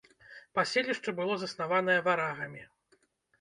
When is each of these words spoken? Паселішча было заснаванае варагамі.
Паселішча 0.59 1.13
было 1.19 1.33
заснаванае 1.43 1.99
варагамі. 2.09 2.65